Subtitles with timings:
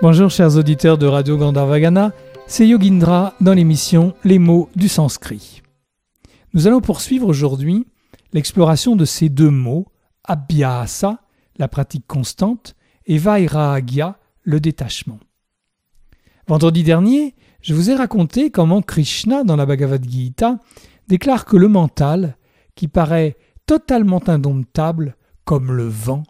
[0.00, 2.12] Bonjour chers auditeurs de Radio Gandharvagana,
[2.46, 5.60] c'est Yogindra dans l'émission Les mots du sanskrit.
[6.54, 7.84] Nous allons poursuivre aujourd'hui
[8.32, 9.88] l'exploration de ces deux mots,
[10.22, 11.18] abhyasa,
[11.56, 12.76] la pratique constante,
[13.06, 15.18] et vairagya, le détachement.
[16.46, 20.60] Vendredi dernier, je vous ai raconté comment Krishna, dans la Bhagavad Gita,
[21.08, 22.36] déclare que le mental,
[22.76, 23.36] qui paraît
[23.66, 26.22] totalement indomptable, comme le vent,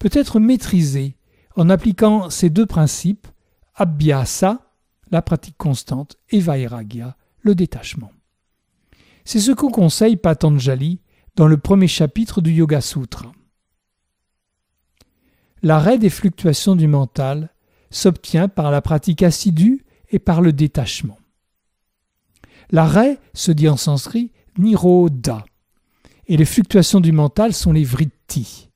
[0.00, 1.14] peut être maîtrisé
[1.56, 3.26] en appliquant ces deux principes,
[3.74, 4.60] abhyasa,
[5.10, 8.10] la pratique constante, et vairagya, le détachement.
[9.24, 11.00] C'est ce qu'on conseille Patanjali
[11.36, 13.32] dans le premier chapitre du Yoga Sutra.
[15.62, 17.50] L'arrêt des fluctuations du mental
[17.90, 21.18] s'obtient par la pratique assidue et par le détachement.
[22.70, 25.44] L'arrêt se dit en sanskrit nirodha,
[26.26, 28.70] et les fluctuations du mental sont les vritti.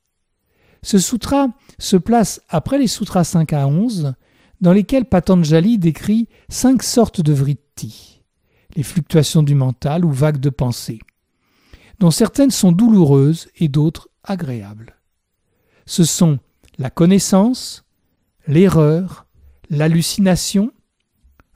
[0.83, 1.49] Ce sutra
[1.79, 4.15] se place après les sutras 5 à 11,
[4.61, 8.23] dans lesquels Patanjali décrit cinq sortes de vritti,
[8.75, 11.01] les fluctuations du mental ou vagues de pensée,
[11.99, 14.97] dont certaines sont douloureuses et d'autres agréables.
[15.85, 16.39] Ce sont
[16.79, 17.85] la connaissance,
[18.47, 19.27] l'erreur,
[19.71, 20.73] l'hallucination,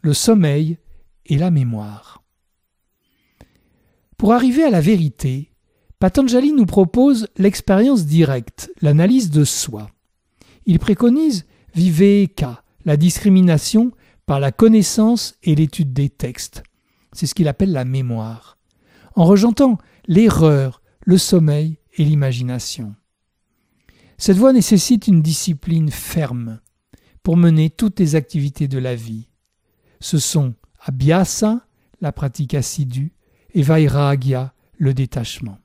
[0.03, 0.79] le sommeil
[1.27, 2.23] et la mémoire.
[4.17, 5.51] Pour arriver à la vérité,
[5.99, 9.91] Patanjali nous propose l'expérience directe, l'analyse de soi.
[10.67, 13.93] Il préconise viveka, la discrimination
[14.27, 16.63] par la connaissance et l'étude des textes.
[17.13, 18.59] C'est ce qu'il appelle la mémoire,
[19.15, 22.95] en rejetant l'erreur, le sommeil et l'imagination.
[24.19, 26.61] Cette voie nécessite une discipline ferme
[27.23, 29.29] pour mener toutes les activités de la vie.
[30.01, 31.67] Ce sont abhyasa,
[32.01, 33.13] la pratique assidue,
[33.53, 35.59] et vairagya, le détachement.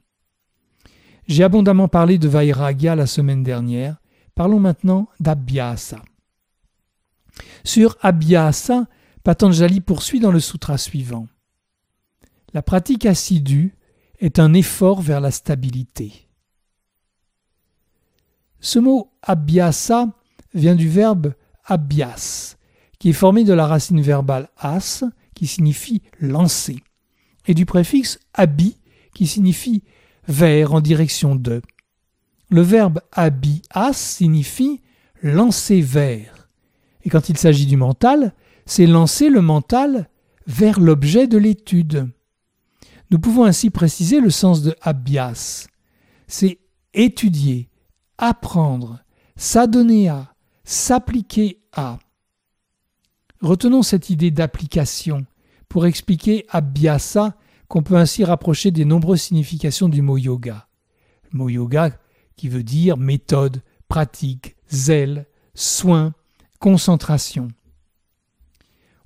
[1.28, 3.98] J'ai abondamment parlé de Vairagya la semaine dernière.
[4.36, 6.02] Parlons maintenant d'Abhyasa.
[7.64, 8.86] Sur Abhyasa,
[9.24, 11.28] Patanjali poursuit dans le sutra suivant.
[12.54, 13.76] La pratique assidue
[14.20, 16.28] est un effort vers la stabilité.
[18.60, 20.10] Ce mot abhyasa
[20.54, 21.34] vient du verbe
[21.66, 22.56] abhyas,
[23.00, 25.04] qui est formé de la racine verbale as,
[25.34, 26.78] qui signifie lancer,
[27.46, 28.78] et du préfixe abi,
[29.14, 29.84] qui signifie
[30.28, 31.62] vers en direction de.
[32.50, 34.82] Le verbe habias signifie
[35.22, 36.50] lancer vers.
[37.04, 38.34] Et quand il s'agit du mental,
[38.66, 40.10] c'est lancer le mental
[40.48, 42.10] vers l'objet de l'étude.
[43.12, 45.68] Nous pouvons ainsi préciser le sens de habias.
[46.28, 46.60] C'est
[46.94, 47.70] étudier,
[48.18, 49.00] apprendre,
[49.36, 50.34] s'adonner à,
[50.64, 52.00] s'appliquer à.
[53.42, 55.26] Retenons cette idée d'application
[55.70, 57.36] pour expliquer abhyasa
[57.68, 60.68] qu'on peut ainsi rapprocher des nombreuses significations du mot yoga.
[61.32, 61.92] Le mot yoga
[62.36, 66.14] qui veut dire méthode, pratique, zèle, soin,
[66.60, 67.50] concentration.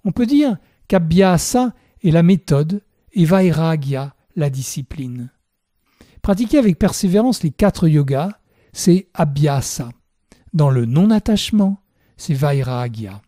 [0.03, 0.57] On peut dire
[0.88, 1.73] qu'abhyasa
[2.03, 2.81] est la méthode
[3.13, 5.29] et vairagya la discipline.
[6.22, 8.31] Pratiquer avec persévérance les quatre yogas,
[8.73, 9.89] c'est abhyasa.
[10.53, 11.81] Dans le non-attachement,
[12.18, 13.22] c'est vairagya.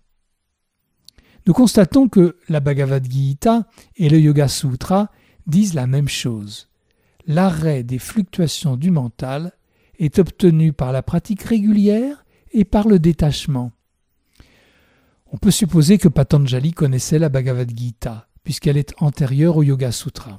[1.48, 5.12] Nous constatons que la Bhagavad Gita et le Yoga Sutra
[5.48, 6.70] disent la même chose.
[7.26, 9.54] L'arrêt des fluctuations du mental
[10.02, 13.72] est obtenu par la pratique régulière et par le détachement.
[15.32, 20.38] On peut supposer que Patanjali connaissait la Bhagavad Gita, puisqu'elle est antérieure au Yoga Sutra.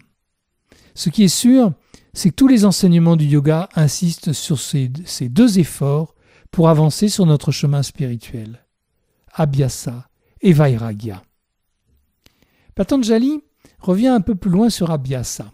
[0.94, 1.72] Ce qui est sûr,
[2.12, 6.14] c'est que tous les enseignements du yoga insistent sur ces, ces deux efforts
[6.50, 8.66] pour avancer sur notre chemin spirituel.
[9.32, 10.08] Abhyasa
[10.42, 11.22] et Vairagya.
[12.74, 13.40] Patanjali
[13.78, 15.50] revient un peu plus loin sur Abhyasa.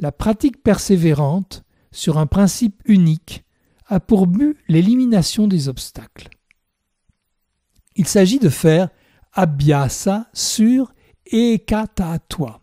[0.00, 3.44] La pratique persévérante sur un principe unique
[3.86, 6.28] a pour but l'élimination des obstacles.
[7.94, 8.88] Il s'agit de faire
[9.32, 10.92] Abhyasa sur
[11.26, 12.60] Ekatatwa,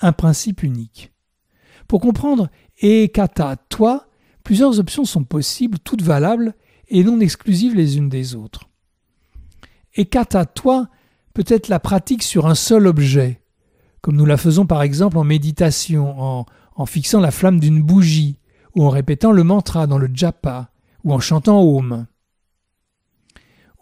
[0.00, 1.12] un principe unique.
[1.88, 4.06] Pour comprendre Ekatatwa,
[4.44, 6.54] plusieurs options sont possibles, toutes valables
[6.88, 8.68] et non exclusives les unes des autres.
[9.94, 10.88] Ekatatwa
[11.32, 13.40] peut être la pratique sur un seul objet,
[14.02, 18.38] comme nous la faisons par exemple en méditation, en, en fixant la flamme d'une bougie,
[18.78, 20.70] ou en répétant le mantra dans le japa,
[21.02, 22.06] ou en chantant Om.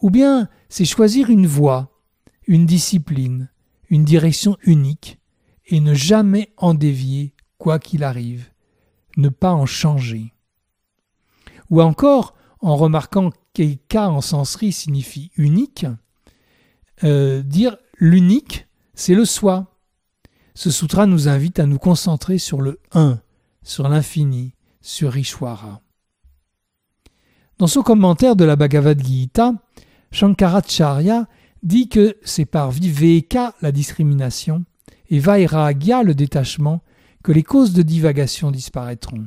[0.00, 2.00] Ou bien c'est choisir une voie,
[2.46, 3.50] une discipline,
[3.90, 5.18] une direction unique,
[5.66, 8.48] et ne jamais en dévier quoi qu'il arrive,
[9.18, 10.32] ne pas en changer.
[11.68, 15.84] Ou encore, en remarquant qu'Eka en sanskrit signifie unique,
[17.04, 19.76] euh, dire l'unique, c'est le soi.
[20.54, 23.20] Ce sutra nous invite à nous concentrer sur le un,
[23.62, 24.55] sur l'infini,
[24.86, 25.80] sur Ishwara.
[27.58, 29.52] Dans son commentaire de la Bhagavad Gita,
[30.12, 31.26] Shankaracharya
[31.64, 34.64] dit que c'est par viveka la discrimination
[35.10, 36.82] et vairagya le détachement
[37.24, 39.26] que les causes de divagation disparaîtront.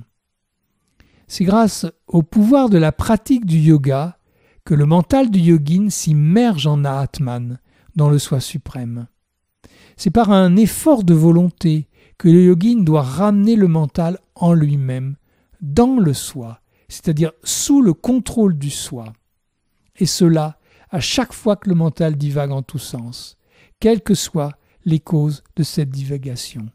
[1.27, 4.17] C'est grâce au pouvoir de la pratique du yoga
[4.63, 7.59] que le mental du yogin s'immerge en Atman,
[7.97, 9.07] dans le soi suprême.
[9.97, 15.15] C'est par un effort de volonté que le yogin doit ramener le mental en lui-même,
[15.61, 19.13] dans le soi, c'est-à-dire sous le contrôle du soi.
[19.97, 20.59] Et cela
[20.89, 23.37] à chaque fois que le mental divague en tous sens,
[23.79, 26.69] quelles que soient les causes de cette divagation.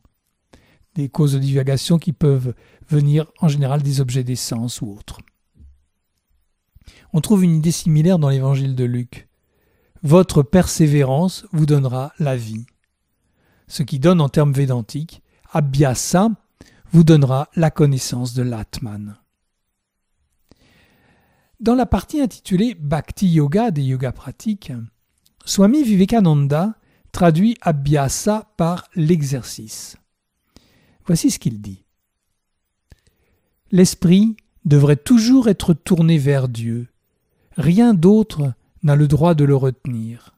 [0.94, 2.54] Des causes de divagation qui peuvent
[2.88, 5.18] venir en général des objets d'essence ou autres.
[7.12, 9.28] On trouve une idée similaire dans l'évangile de Luc.
[10.02, 12.66] Votre persévérance vous donnera la vie.
[13.66, 15.22] Ce qui donne en termes védantiques,
[15.52, 16.28] Abhyasa
[16.94, 19.16] vous donnera la connaissance de l'Atman.
[21.58, 24.72] Dans la partie intitulée Bhakti Yoga des yogas pratiques,
[25.44, 26.76] Swami Vivekananda
[27.10, 29.96] traduit Abhyasa par l'exercice.
[31.04, 31.84] Voici ce qu'il dit.
[33.72, 36.86] L'esprit devrait toujours être tourné vers Dieu.
[37.56, 38.54] Rien d'autre
[38.84, 40.36] n'a le droit de le retenir.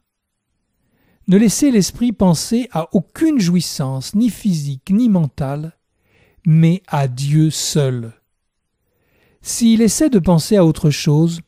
[1.27, 5.76] Ne laissez l'esprit penser à aucune jouissance, ni physique, ni mentale,
[6.47, 8.13] mais à Dieu seul.
[9.41, 11.41] S'il essaie de penser à autre chose,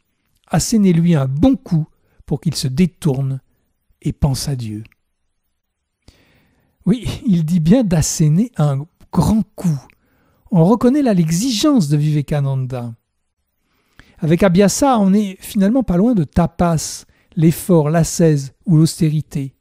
[0.48, 1.88] assénez-lui un bon coup
[2.26, 3.40] pour qu'il se détourne
[4.02, 4.84] et pense à Dieu.
[6.86, 9.82] Oui, il dit bien d'asséner un grand coup.
[10.52, 12.94] On reconnaît là l'exigence de Vivekananda.
[14.18, 17.06] Avec Abhyasa, on n'est finalement pas loin de tapas,
[17.38, 19.56] l'effort, l'ascèse ou l'austérité.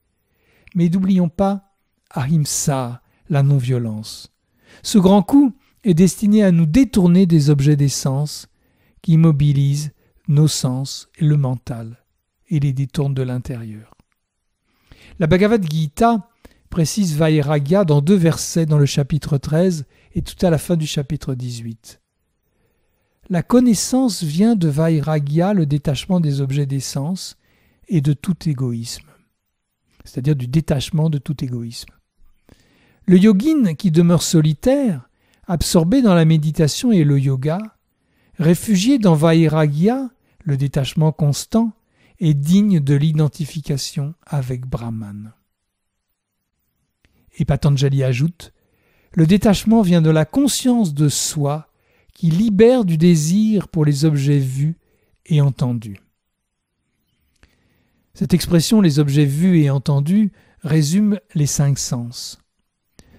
[0.74, 1.76] Mais n'oublions pas
[2.10, 4.32] ahimsa, la non-violence.
[4.82, 5.54] Ce grand coup,
[5.84, 8.48] est destiné à nous détourner des objets des sens
[9.02, 9.92] qui mobilisent
[10.26, 12.04] nos sens et le mental
[12.48, 13.94] et les détournent de l'intérieur.
[15.18, 16.28] La Bhagavad Gita
[16.70, 20.86] précise Vairagya dans deux versets dans le chapitre 13 et tout à la fin du
[20.86, 22.00] chapitre 18.
[23.30, 27.36] La connaissance vient de Vairagya, le détachement des objets des sens
[27.88, 29.08] et de tout égoïsme,
[30.04, 31.92] c'est-à-dire du détachement de tout égoïsme.
[33.08, 35.08] Le yogin qui demeure solitaire
[35.46, 37.58] absorbé dans la méditation et le yoga,
[38.38, 40.10] réfugié dans Vairagya,
[40.44, 41.72] le détachement constant,
[42.20, 45.32] est digne de l'identification avec Brahman.
[47.38, 48.52] Et Patanjali ajoute
[49.12, 51.70] Le détachement vient de la conscience de soi
[52.12, 54.76] qui libère du désir pour les objets vus
[55.24, 56.02] et entendus.
[58.12, 60.30] Cette expression les objets vus et entendus
[60.62, 62.38] résume les cinq sens.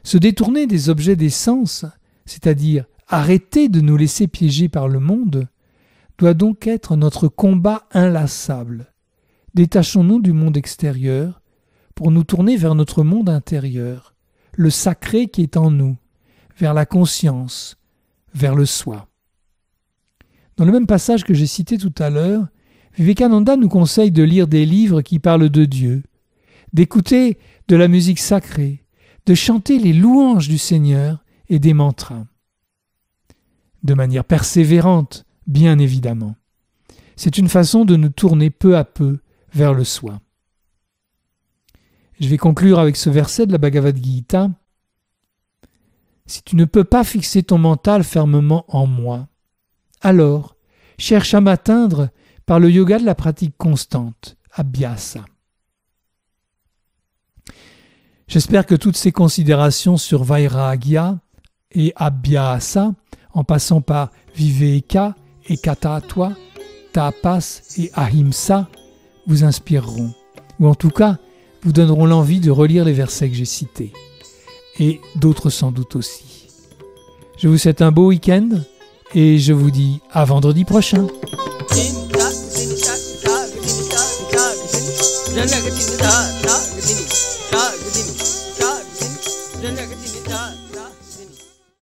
[0.10, 1.86] Se détourner des objets des sens
[2.26, 5.48] c'est-à-dire arrêter de nous laisser piéger par le monde,
[6.18, 8.92] doit donc être notre combat inlassable.
[9.54, 11.44] Détachons-nous du monde extérieur
[11.94, 14.16] pour nous tourner vers notre monde intérieur,
[14.54, 15.96] le sacré qui est en nous,
[16.58, 17.78] vers la conscience,
[18.34, 19.10] vers le soi.
[20.58, 22.48] Dans le même passage que j'ai cité tout à l'heure,
[22.98, 26.02] Vivekananda nous conseille de lire des livres qui parlent de Dieu,
[26.74, 28.84] d'écouter de la musique sacrée,
[29.26, 32.26] de chanter les louanges du Seigneur et des mantras.
[33.84, 36.36] De manière persévérante, bien évidemment.
[37.16, 39.20] C'est une façon de nous tourner peu à peu
[39.54, 40.22] vers le soi.
[42.20, 44.50] Je vais conclure avec ce verset de la Bhagavad Gita.
[46.26, 49.28] Si tu ne peux pas fixer ton mental fermement en moi,
[50.02, 50.56] alors
[50.98, 52.10] cherche à m'atteindre
[52.46, 55.26] par le yoga de la pratique constante, Abhyasa.
[58.30, 61.18] J'espère que toutes ces considérations sur Vairagya
[61.72, 62.94] et Abhyasa,
[63.34, 65.16] en passant par Viveka
[65.48, 66.34] et Katatwa,
[66.94, 68.68] Tapas et Ahimsa,
[69.26, 70.14] vous inspireront,
[70.60, 71.18] ou en tout cas
[71.64, 73.94] vous donneront l'envie de relire les versets que j'ai cités,
[74.78, 76.50] et d'autres sans doute aussi.
[77.40, 78.50] Je vous souhaite un beau week-end
[79.16, 81.08] et je vous dis à vendredi prochain.
[87.50, 88.10] Shah Gidin.
[88.58, 89.99] Shah Gidin.